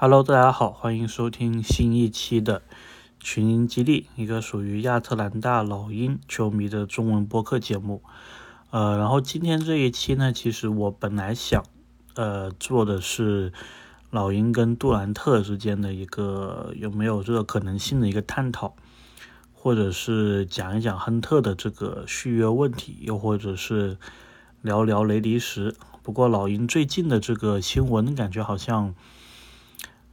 [0.00, 2.62] Hello，大家好，欢迎收听新一期的
[3.18, 8.00] 群英激励，一个属于亚特兰大老鹰球迷的中文播客节目。
[8.70, 11.64] 呃，然后今天这一期呢，其实我本来想
[12.14, 13.52] 呃做的是
[14.12, 18.76] 老鹰跟杜兰特之间的一个有没有这个可能性的一个探讨，
[19.52, 23.98] 或者是讲一讲亨特的这个续约问题，又或者是
[24.62, 25.74] 聊聊雷迪什。
[26.04, 28.94] 不过老鹰最近的这个新闻感觉好像。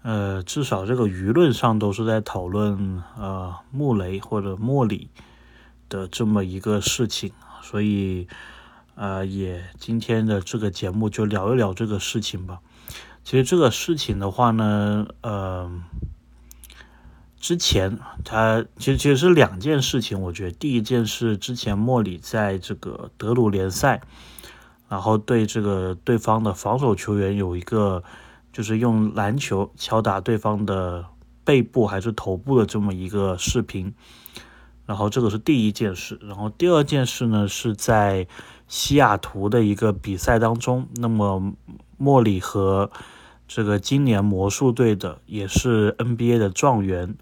[0.07, 5.09] 呃，至少这个舆论上都是在讨论呃穆雷或者莫里
[5.89, 7.31] 的这么一个事情，
[7.63, 8.27] 所以
[8.94, 12.59] 呃也今天的这个节目就聊一聊这个事情吧。
[13.23, 15.71] 其实这个事情的话呢，呃，
[17.39, 24.03] 之前他其实其实是两件事情，我觉得第一件事之前莫里在这个德鲁联赛，
[24.88, 28.03] 然后对这个对方的防守球员有一个。
[28.55, 31.04] 就是用篮球敲打对方的
[31.44, 33.94] 背部还是头部的这么一个视频，
[34.86, 38.25] 然后这个是第一件事，然后第二件事呢是在
[38.70, 41.52] 西雅图的一个比赛当中，那么
[41.97, 42.89] 莫里和
[43.45, 47.17] 这个今年魔术队的也是 NBA 的状元，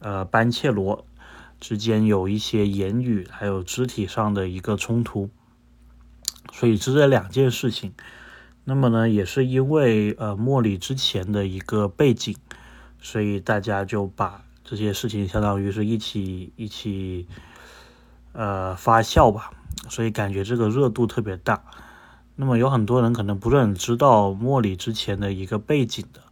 [0.00, 1.06] 呃班切罗
[1.60, 5.30] 之间有一些言语还有肢体上的一个冲突，
[6.52, 7.92] 所以是这两件事情。
[8.66, 12.34] 那么呢，也是因为呃莫里之前的一个背景，
[12.98, 17.28] 所以大家就把这些事情相当于是一起一起
[18.32, 19.50] 呃发酵吧，
[19.90, 21.62] 所以感觉这个热度特别大。
[22.36, 26.22] 那么有很多人可能不是很知道莫里之前的一个背景的，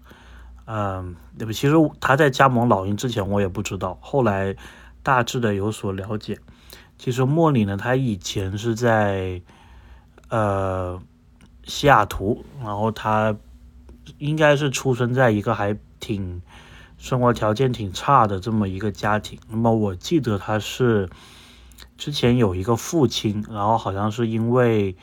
[0.65, 1.53] 嗯，对不？
[1.53, 4.57] 其实他在加盟老鹰之前我也不知道，后来
[5.03, 6.39] 大致的有所了解。
[6.97, 9.43] 其实莫里呢，他以前是在
[10.31, 10.99] 呃。
[11.65, 13.37] 西雅图，然后他
[14.19, 16.43] 应该是出生在一个还挺
[16.99, 19.39] 生活条件挺差的这么一个家庭。
[19.49, 21.09] 那么我记得他是
[21.97, 24.97] 之前有一个父亲，然后好像是因为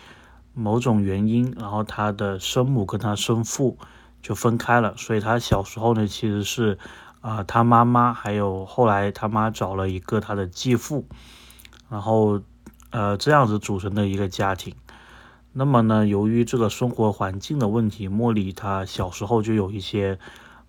[0.54, 3.78] 某种原因，然后他的生母跟他生父
[4.22, 6.78] 就分开了，所以他小时候呢其实是
[7.22, 11.06] 啊他妈妈还有后来他妈找了一个他的继父，
[11.90, 12.42] 然后
[12.90, 14.76] 呃这样子组成的一个家庭。
[15.52, 20.20] 那么呢，由于这个生活环境的问题，莫里他小时候就有一些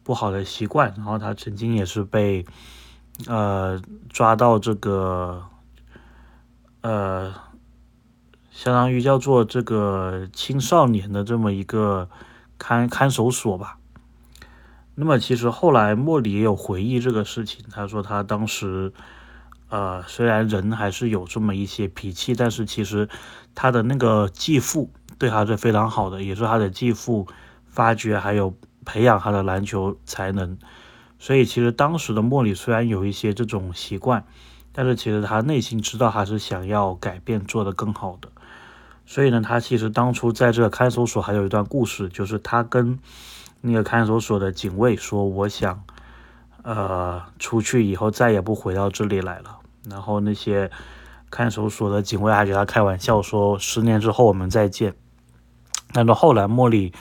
[0.02, 2.46] 不好的习惯，然后他曾经也是被
[3.26, 5.44] 呃抓到这个
[6.80, 7.34] 呃，
[8.50, 12.08] 相当于叫做这个青少年的这么一个
[12.58, 13.78] 看看守所吧。
[14.94, 18.92] 那么其实后来莫里也有回忆这个事情，他说他当时。
[19.70, 23.08] 呃，虽然人还是有这么一些脾气，但是其实
[23.54, 27.26] 他的那个继父对他是非常好的，也是他的继父
[27.68, 28.54] 发掘还有
[28.84, 30.58] 培养他的篮球才能。
[31.18, 34.24] 所以其实当时的莫里虽然有一些这种习惯，
[34.72, 38.28] 但是其实他内心知道他是想要改变，做得更好的。
[39.06, 42.98] 所以呢，他其实当初在这个看守所还有一段故事，就是他跟
[43.60, 45.82] 那个看守所的警卫说：“我想，
[46.62, 49.58] 呃，出去以后再也不回到这里来了。”
[49.88, 50.70] 然后那些
[51.30, 54.94] 看守所的警卫还给他开玩笑说：“十年之后我们再见。”
[55.92, 56.92] 但是后来莫里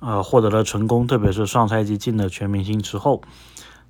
[0.00, 3.22] 呃获得了成功，特别是上赛季进了全明星之后，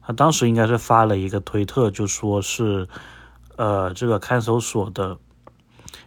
[0.00, 2.88] 他当时应该是发了一个推特，就说是
[3.56, 5.18] 呃这个看守所的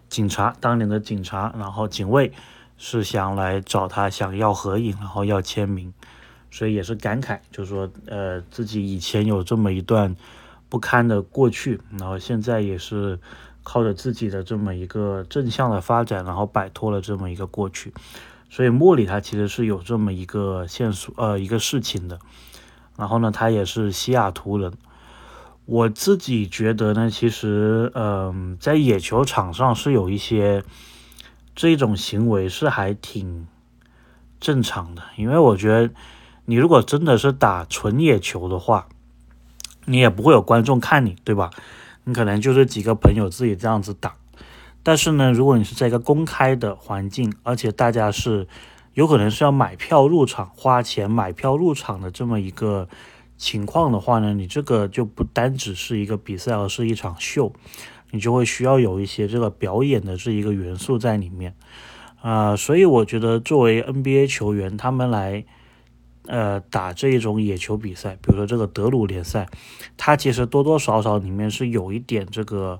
[0.10, 2.34] 警察，当年的警察，然后警卫
[2.78, 5.94] 是想来找他，想要合影，然后要签名，
[6.50, 10.16] 所以也是感慨，就说呃自己以前有这么一段。
[10.73, 13.19] 不堪的过去，然后现在也是
[13.61, 17.94] 靠着自己的这么一个正向的发展，然后摆脱了这么一个过去。
[18.50, 22.17] 所以莫里他其实是有这么一个线索，呃，一个事情的。
[22.97, 24.73] 然后呢，他也是西雅图人。
[25.66, 30.63] 我自己觉得呢，其实，嗯，在野球场上是有一些
[31.53, 33.45] 这种行为是还挺
[34.40, 35.94] 正常的，因为我觉得
[36.45, 38.87] 你如果真的是打纯野球的话。
[39.85, 41.50] 你也不会有观众看你，对吧？
[42.06, 44.16] 你可能就是几个朋友自己这样子打。
[44.82, 48.47] 但是呢，如果你是在一个公开的环境，而且大家是
[48.94, 52.88] 有可能是要买票入场、花钱买票入场的这么一个
[53.38, 57.53] 情况的话呢，你这个就不单只是一个比赛，而是一场秀，
[58.12, 61.56] 你就会需要有一些这个表演的这一个元素在里面
[62.22, 62.56] 啊。
[62.56, 65.46] 所以我觉得，作为 NBA 球员，他们来。
[66.25, 69.47] 呃，打这一种野球比赛，比如说这个德鲁联赛，
[69.97, 72.79] 它其实多多少少里面是有一点这个，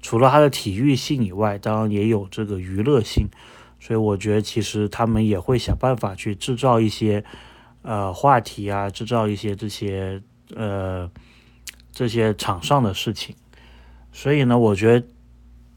[0.00, 3.28] 除了它的体育性以外，当然也有这个娱乐性，
[3.78, 7.24] 所以我觉得其实他们也会想办法去制造一些
[7.82, 10.22] 呃话题啊，制造一些这些
[10.56, 11.10] 呃
[11.92, 13.36] 这些场上的事情。
[14.12, 15.06] 所以呢，我觉得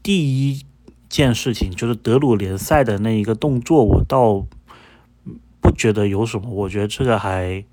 [0.02, 0.64] 第一
[1.10, 4.46] 件事情就是德鲁联赛的那一个动作，我倒
[5.74, 7.64] 觉得有什么，我觉得这个还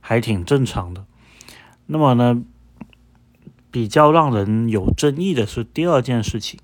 [0.00, 1.04] 还挺正常的。
[1.86, 2.42] 那么呢，
[3.70, 6.60] 比较让人有争议的是第二件事情，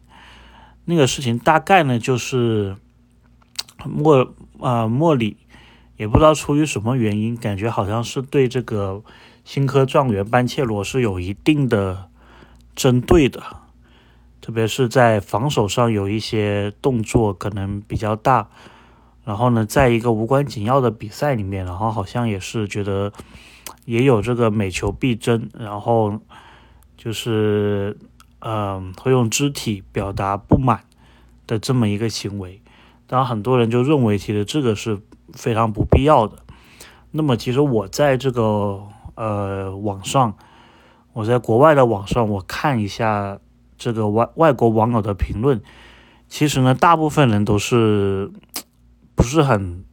[0.85, 2.77] 那个事情大概呢就是
[3.85, 5.37] 莫啊莫里
[5.97, 9.03] 也不知道出于什么原因，感觉好像是对这个
[9.44, 12.06] 新科状元班切罗是有一定的。
[12.76, 13.43] 针对的，
[14.41, 18.49] 特别是在防守上有一些动作可能比较大，
[19.31, 23.12] 然后呢，在一个无关紧要的比赛里面，然后好像也是觉得
[23.85, 26.19] 也有这个每球必争，然后
[26.97, 27.97] 就是
[28.41, 30.81] 嗯，会用肢体表达不满
[31.47, 32.61] 的这么一个行为，
[33.06, 34.99] 当然很多人就认为其实这个是
[35.33, 36.38] 非常不必要的。
[37.12, 38.83] 那么其实我在这个
[39.15, 40.35] 呃网上。
[41.12, 43.41] 我在国外的网上，我看一下
[43.76, 45.61] 这个外外国网友的评论，
[46.29, 48.31] 其实呢，大部分人都是
[49.15, 49.85] 不是很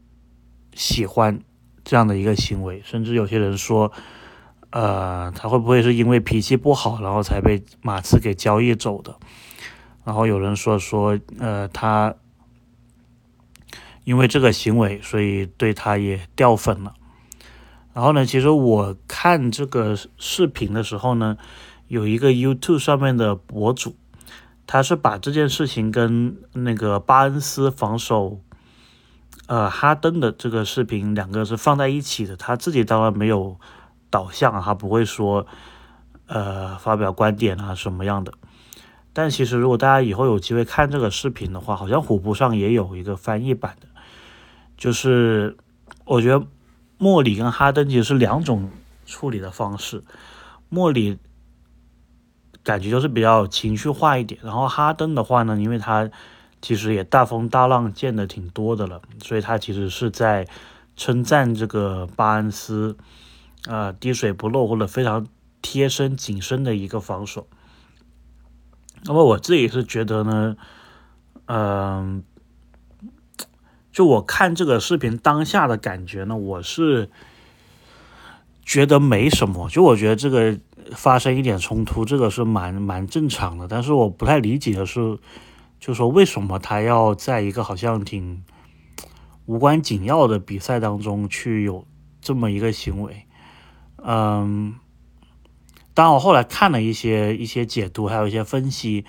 [0.74, 1.40] 喜欢
[1.84, 3.92] 这样的一个行为，甚至有些人说，
[4.70, 9.18] 呃，他会不会是因为脾气不好，然后才被马刺给交易走的？
[10.04, 12.16] 然后有人说说，呃，他
[14.06, 16.94] 因为这个行为，所以对他也掉粉了。
[17.94, 21.36] 然后呢，其实我看这个视频的时候呢，
[21.88, 23.96] 有一个 YouTube 上面的博主，
[24.66, 28.40] 他是把这件事情跟那个巴恩斯防守，
[29.48, 32.38] 呃哈登的这个视频两个是放在一起的。
[32.38, 33.60] 他自己当然没有
[34.10, 35.48] 导向，他不会说
[36.28, 38.32] 呃发表观点啊什么样的。
[39.12, 43.88] 但其实如果大家以后有机会看这个视频的话，好像虎扑上也有一个翻译版的，
[44.78, 45.58] 就是
[46.06, 46.46] 我觉得。
[47.00, 48.72] 莫里跟哈登其实是两种
[49.06, 50.04] 处理的方式，
[50.68, 51.20] 莫里
[52.64, 56.10] 感觉就是比较情绪化一点，然后哈登的话呢，因为他
[56.62, 60.48] 其实也大风大浪见的挺多的了，所以他其实是在
[60.96, 62.98] 称赞这个巴恩斯，
[63.68, 65.28] 啊滴水不漏或者非常
[65.62, 67.48] 贴身紧身的一个防守。
[69.04, 70.58] 那么我自己是觉得呢，
[71.46, 72.24] 嗯。
[73.90, 77.10] 就我看这个视频当下的感觉呢，我是
[78.62, 79.68] 觉得没什么。
[79.72, 80.56] 就我觉得这个
[80.92, 83.68] 发生一点冲突，这个是蛮蛮正常的。
[83.68, 85.18] 但是我不太理解的是，
[85.80, 88.44] 就说为什么他要在一个好像挺
[89.46, 91.86] 无关紧要的比赛当中去有
[92.22, 93.26] 这么一个行为？
[93.98, 94.76] 嗯，
[95.94, 99.06] 当我后来看了一些一些解读，还有一些分析，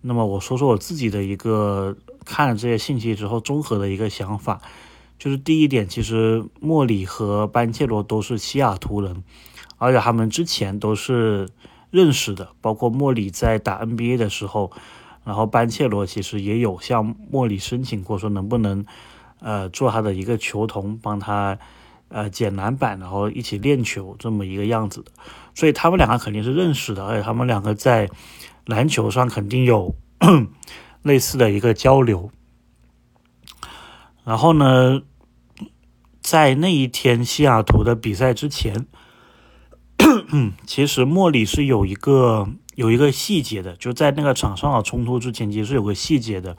[0.00, 1.96] 那么我说说我自己的一个。
[2.22, 4.60] 看了这些信息之后，综合的一个想法
[5.18, 9.24] 就是：第一点，其实莫里和班切罗都是西雅图人，
[9.78, 11.48] 而且他们之前都是
[11.90, 12.50] 认识的。
[12.60, 14.70] 包括莫里在打 NBA 的时候，
[15.24, 18.84] 然后班切罗其实也有向莫里申请过，说能不能
[19.40, 21.58] 呃做他的一个球童，帮他
[22.08, 25.10] 呃捡篮板，然后一起练球这么一个样子的。
[25.54, 28.08] 所以他们两个肯定是认识的，而且他们两个在
[28.66, 29.94] 篮球上肯定有。
[31.02, 32.30] 类似的一个交流，
[34.22, 35.00] 然后呢，
[36.20, 38.86] 在那一天西雅图的比赛之前，
[40.66, 46.56] 其实莫里是有一个有一个细节的，就在那个场上的冲突之前，其实有个细节的，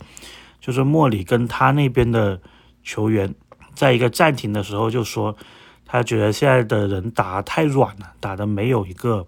[0.60, 2.40] 就是莫里跟他那边的
[2.84, 3.34] 球员
[3.74, 5.36] 在一个暂停的时候就说，
[5.84, 9.26] 他觉得现在的人打太软了，打的没有一个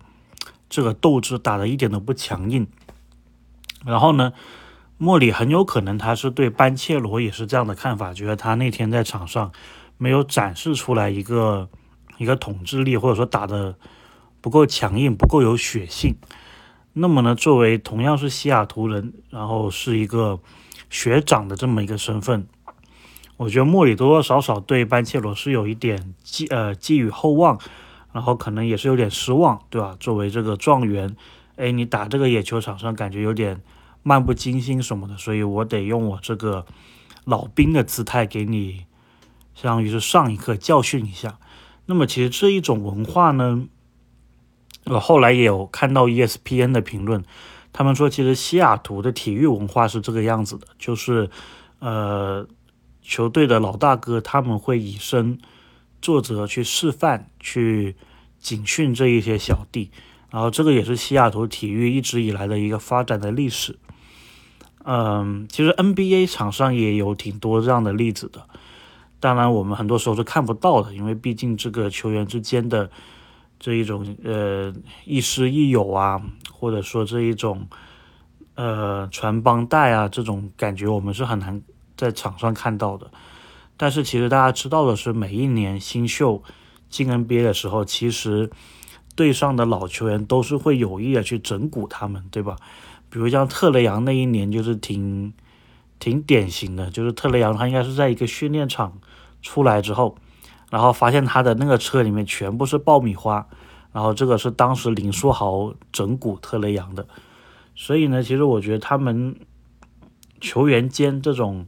[0.69, 2.67] 这个斗志，打的一点都不强硬，
[3.85, 4.33] 然后呢。
[4.99, 9.51] 莫里很有可能他是对班切罗也是这样的看法，觉得他那天在场上
[9.97, 11.67] 没有展示出来一个
[12.19, 13.75] 一个统治力，或者说打的
[14.39, 16.15] 不够强硬，不够有血性。
[16.93, 20.39] 那么呢，作为同样是西雅图人，然后是一个
[20.89, 22.47] 学长的这么一个身份，
[23.37, 27.59] 我觉得莫里多多少少对班切罗是有一点寄呃寄予厚望，
[28.11, 29.97] 然后可能也是有点失望，对吧？
[29.99, 31.15] 作为这个状元，
[31.55, 33.61] 哎，你打这个野球场上感觉有点。
[34.05, 36.65] 漫不经心什么的，所以我得用我这个
[37.23, 38.83] 老兵的姿态给你，
[39.55, 41.39] 相当于是上一课教训一下。
[41.85, 43.63] 那么其实这一种文化呢，
[44.85, 47.23] 我后来也有看到 ESPN 的评论，
[47.71, 51.29] 他们说其实西雅图的体育文化是这个样子的，就是
[51.79, 52.45] 呃
[53.01, 55.39] 球队的老大哥他们会以身
[56.01, 57.95] 作则去示范，去
[58.39, 59.89] 警训这一些小弟，
[60.29, 63.77] 然后这个也是西雅图体育一直以来的一个发展的历史。
[64.85, 68.45] 嗯，其实 NBA 场上也有挺多这样的例子的。
[69.21, 72.91] 当然我们很多时候是看不到的，因为毕竟这个球员之间的
[73.63, 74.73] 这一种呃
[75.05, 77.65] 亦师亦友啊，或者说这一种
[78.55, 81.61] 呃传帮带啊这种感觉，我们是很难
[81.95, 83.09] 在场上看到的。
[83.77, 86.43] 但是其实大家知道的是，每一年新秀
[86.89, 88.51] 进 NBA 的时候，其实
[89.15, 92.57] 队上的老球员都是会有意的去整蛊他们，对吧？
[93.09, 95.31] 比如像特雷杨那一年就是挺
[95.99, 98.99] 挺典型的，就是特雷杨他应该是在一个训练场
[99.41, 100.17] 出来之后，
[100.73, 103.47] 然后发现他的那个车里面全部是爆米花，
[103.91, 107.05] 然后这个是当时林书豪整蛊特雷杨的，
[107.75, 109.35] 所以呢，其实我觉得他们
[110.41, 111.67] 球员间这种。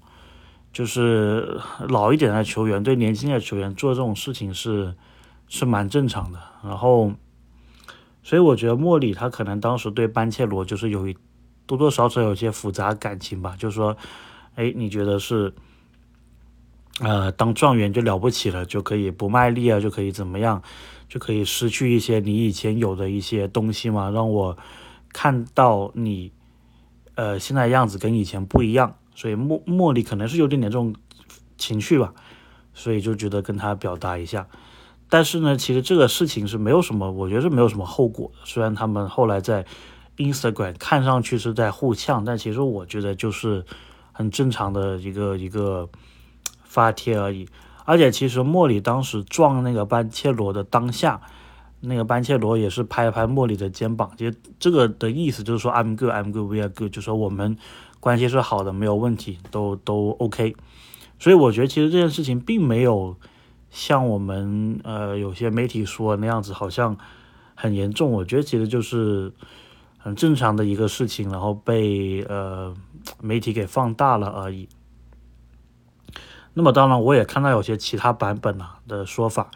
[0.75, 4.93] 就是老一点的球员对年轻的球员做这种事情是
[5.47, 7.13] 是蛮正常的，然后，
[8.23, 11.15] 所以我觉得莫里他可能当时对班切罗就是有一
[11.65, 13.95] 多多少少有些复杂感情吧，就是说，
[14.55, 15.53] 哎，你觉得是，
[17.01, 20.61] 呃，当状元就了不起了，就可以不卖力啊，就可以怎么样，
[21.09, 24.57] 就可以失去一些你以前有的一些东西嘛，让我
[25.11, 26.31] 看到你，
[27.15, 28.95] 呃，现在样子跟以前不一样。
[29.13, 30.93] 所以莫莫里可能是有点点这种
[31.57, 32.13] 情绪吧，
[32.73, 34.47] 所以就觉得跟他表达一下。
[35.07, 38.31] 但是呢，其实这个事情是没有什么，我觉得是没有什么后果。
[38.43, 39.65] 虽然他们后来在
[40.17, 43.63] Instagram 看上去是在互呛，但其实我觉得就是
[44.11, 45.87] 很正常的一个一个
[46.75, 47.47] 发帖而已。
[47.85, 51.21] 而且其实莫里当时撞那个班切罗的当下，
[51.79, 57.57] 那个班切罗也是拍了拍莫里的肩膀，其实这个的意思就是说 I'm good, I'm good, we are good，就说我们。
[57.97, 60.55] 关系是好的，没有问题，都都 OK，
[61.17, 63.15] 所以我觉得其实这件事情并没有
[63.71, 66.95] 像我们呃有些媒体说那样子，好像
[67.55, 68.11] 很严重。
[68.11, 69.33] 我觉得其实就是
[69.97, 72.71] 很正常的一个事情，然后被呃
[73.21, 74.69] 媒体给放大了而已。
[76.55, 79.51] 那么当然，我也看到有些其他版本啊的说法，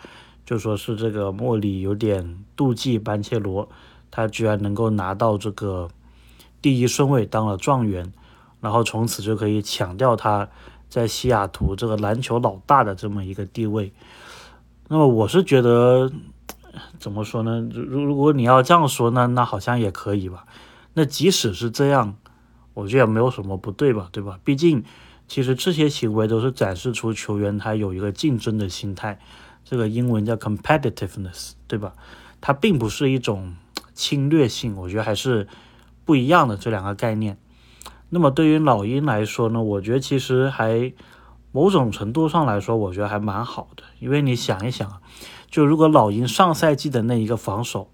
[0.45, 3.67] 就说是这个莫里有点妒忌班切罗，
[4.11, 5.89] 他居然能够拿到这个
[6.61, 8.13] 第一顺位当了状元。
[8.61, 10.49] 然后从此就可以抢掉他
[10.89, 13.93] 在西雅图这个篮球老大的这么一个地位。
[14.89, 16.11] 那么我是觉得，
[16.99, 17.65] 怎么说呢？
[17.73, 20.45] 如如果你要这样说呢，那好像也可以吧。
[20.93, 22.17] 那即使是这样，
[22.73, 24.37] 我觉得也没有什么不对吧，对吧？
[24.43, 24.83] 毕竟
[25.29, 29.19] 其实这些行为都是展示出球员他有一个竞争的心态，
[29.63, 31.93] 这个英文叫 competitiveness，对吧？
[32.41, 33.53] 它并不是一种
[33.93, 35.47] 侵略性，我觉得还是
[36.03, 37.37] 不一样的这两个概念。
[38.09, 40.91] 那么对于老鹰来说呢，我觉得其实还
[41.51, 43.83] 某种程度上来说，我觉得还蛮好的。
[43.99, 44.99] 因为你想一想，
[45.51, 47.91] 就如果老鹰上赛季的那一个防守，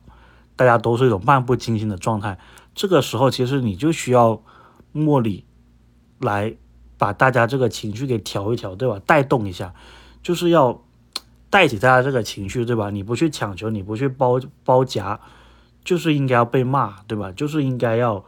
[0.56, 2.40] 大家都是一种漫不经心的状态，
[2.74, 4.42] 这个时候其实你就需要
[4.94, 5.44] 莫里
[6.20, 6.56] 来
[6.98, 9.00] 把大家这个情绪给调一调，对吧？
[9.06, 9.74] 带动一下，
[10.24, 10.82] 就是要
[11.50, 12.90] 带起大家这个情绪，对吧？
[12.90, 15.20] 你不去抢球，你不去包包夹，
[15.84, 17.32] 就是应该要被骂，对吧？
[17.32, 18.24] 就是应该要。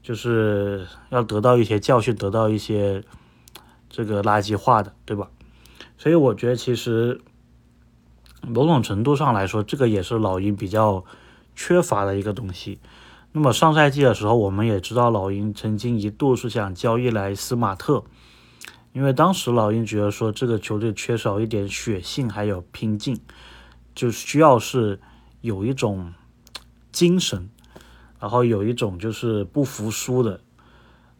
[0.00, 3.04] 就是要得到一些教训，得到一些
[3.90, 5.28] 这个垃圾话的，对吧？
[5.98, 7.20] 所以我觉得其实
[8.40, 11.04] 某种程度上来说，这个也是老鹰比较
[11.54, 12.78] 缺乏的一个东西。
[13.38, 18.02] 那么上赛季的时候，我们也知道老鹰曾经一度是想交易来斯马特，
[18.92, 23.16] 因为当时老鹰觉得说这个球队缺少一点血性，还有拼劲，
[23.94, 24.98] 就需要是
[25.40, 26.12] 有一种
[26.90, 27.48] 精神。
[28.18, 30.40] 然后有一种就是不服输的，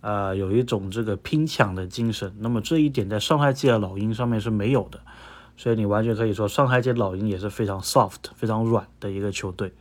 [0.01, 2.35] 呃，有一种这个拼抢的精神。
[2.41, 4.99] 那么这一点在上赛季的老鹰上面是没有的，
[5.57, 9.73] 所以你完全可以说上赛季老鹰也是非常 soft、非常软的一个球队。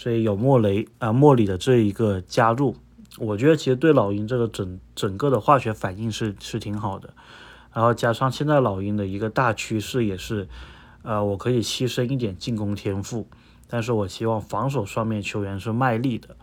[0.00, 2.74] 所以有莫雷啊莫里的这一个加入，
[3.18, 7.12] 我觉得其实对老鹰这个整整个的化学反应是是挺好的。
[7.74, 10.48] 然后加上现在老鹰的一个大趋势也是，
[11.02, 13.28] 呃，我可以牺牲一点进攻天赋。
[13.68, 16.34] 但是我希望防守上面球员是卖力的，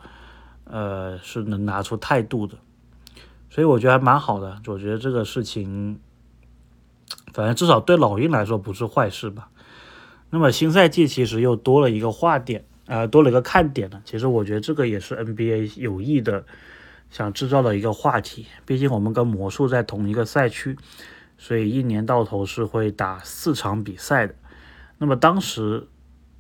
[0.66, 2.60] 呃，是能拿出态度的，
[3.50, 4.62] 所以我觉得还蛮好的。
[4.68, 6.00] 我觉得这个事情，
[7.34, 9.50] 反正至少对老鹰来说不是坏事吧。
[10.30, 14.02] 那么新赛季其实又多了一个话点，呃，多了一个看点呢。
[14.04, 16.44] 其实我觉得这个也是 NBA 有意的
[17.12, 18.48] 想制造的一个话题。
[18.66, 20.76] 毕竟我们跟魔术在同一个赛区，
[21.38, 24.34] 所以一年到头是会打四场比赛的。
[24.98, 25.88] 那么当时。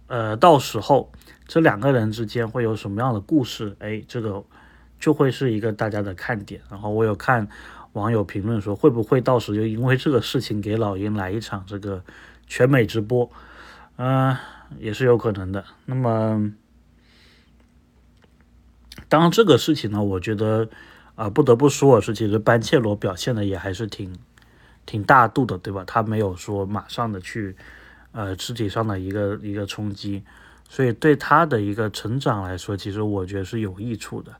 [0.10, 1.12] 呃，到时候
[1.48, 3.76] 这两个人之间会有什么样的故事？
[3.80, 4.42] 哎，这个
[4.98, 6.62] 就会是一个大家的看点。
[6.70, 7.46] 然后我有看
[7.92, 12.02] 网友评论说，会不会到时就因为这个事情给老鹰来一场这个
[12.48, 13.30] 全美直播？
[13.98, 14.34] 嗯，
[14.80, 15.64] 也是有可能的。
[15.86, 16.54] 那么，
[19.10, 20.70] 当这个事情呢，我觉得
[21.16, 24.18] 啊，不得不说是，其实班切罗表现的也还是挺
[24.86, 25.84] 挺大度的，对吧？
[25.86, 27.56] 他没有说马上的去
[28.12, 30.24] 呃肢体上的一个一个冲击，
[30.70, 34.36] 所以对他的一个成长来说，其实我觉得是有益处的。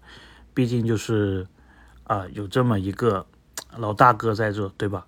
[0.54, 1.48] 毕竟就是
[2.04, 3.26] 啊有这么一个
[3.78, 5.06] 老大哥在这，对吧？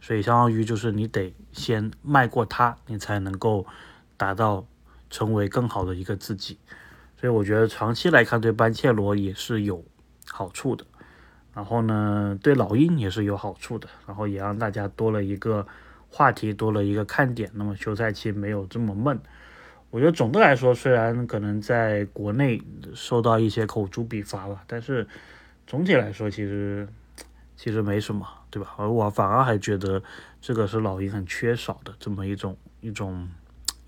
[0.00, 3.66] 所以相当于就是你得先迈过他，你才能够
[4.18, 4.66] 达到
[5.08, 6.58] 成为更好的一个自己。
[7.16, 9.82] 所以我觉得长期来看对班切罗也是有
[10.30, 10.84] 好处的。
[11.54, 15.66] 然后呢，对老鹰也是有好处的，然后也让大家多了一个
[16.08, 17.50] 话题，多了一个看点。
[17.54, 19.18] 那么休赛期没有这么闷。
[19.90, 22.62] 我觉得总的来说，虽然可能在国内
[22.94, 25.08] 受到一些口诛笔伐吧，但是
[25.66, 26.86] 总体来说，其实
[27.56, 28.74] 其实没什么，对吧？
[28.76, 30.00] 而我反而还觉得
[30.40, 33.28] 这个是老鹰很缺少的这么一种一种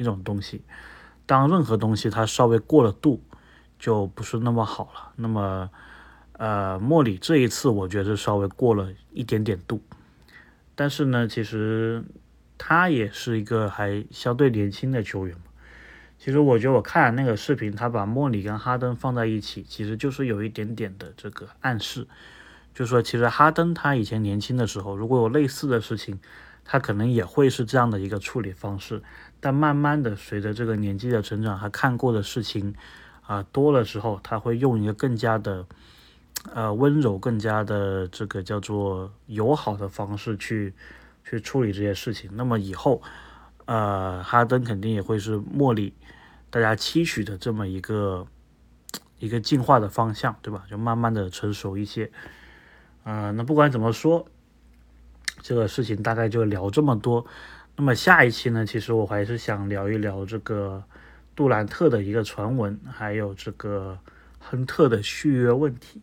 [0.01, 0.63] 一种东西。
[1.27, 3.23] 当任何东西它稍微过了度，
[3.79, 5.13] 就不是那么好了。
[5.15, 5.71] 那么。
[6.43, 9.83] 呃，莫里这一次我觉得稍微过了一点点度，
[10.75, 12.03] 但是呢，其实
[12.57, 15.43] 他也是一个还相对年轻的球员嘛。
[16.19, 22.07] 其实我觉得我看了那个视频，他把莫里跟哈登放在一起，其实就是有一点点的这个暗示，
[22.73, 26.19] 就说其实哈登他以前年轻的时候，如果有类似的事情，
[26.65, 29.03] 他可能也会是这样的一个处理方式。
[29.41, 32.75] 但慢慢的随着这个年纪的成长，他看过的事情
[33.23, 35.67] 啊多了之后，他会用一个更加的。
[36.55, 40.73] 呃，温柔更加的这个叫做友好的方式去
[41.23, 42.31] 去处理这些事情。
[42.33, 43.03] 那么以后，
[43.67, 45.93] 呃，哈登肯定也会是茉莉
[46.49, 48.27] 大家期许的这么一个
[49.19, 50.65] 一个进化的方向，对吧？
[50.71, 52.11] 就慢慢的成熟一些。
[53.05, 54.27] 啊，那不管怎么说，
[55.43, 57.27] 这个事情大概就聊这么多。
[57.81, 60.85] 那么下一期呢，其实我还是想聊一聊这个
[61.35, 63.99] 杜兰特的一个传闻，还有这个
[64.39, 66.03] 亨特的续约问题。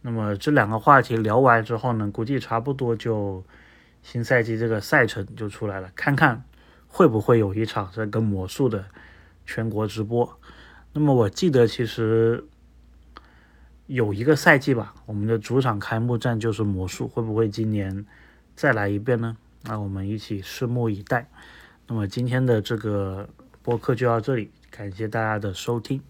[0.00, 3.44] 那么这两个话题聊完之后呢，估计差不多就
[4.02, 6.42] 新赛季这个赛程就出来了，看看
[6.88, 8.86] 会不会有一场这个魔术的
[9.44, 10.40] 全国直播。
[10.94, 12.42] 那么我记得其实
[13.86, 18.06] 有一个赛季吧，我们的主场开幕战就是魔术，会不会今年
[18.56, 19.36] 再来一遍呢？
[19.62, 21.28] 那我们一起拭目以待。
[21.86, 23.28] 那么今天的这个
[23.62, 26.00] 播客就到这里，感谢大家的收听。